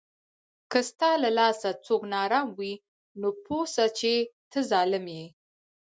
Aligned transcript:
که 0.71 0.79
ستا 0.89 1.11
له 1.23 1.29
لاسه 1.39 1.69
څوک 1.85 2.01
ناارام 2.13 2.47
وي، 2.57 2.73
نو 3.19 3.27
پوه 3.45 3.63
سه 3.75 3.83
چې 3.99 4.13
ته 4.51 4.59
ظالم 4.71 5.05
یې 5.17 5.25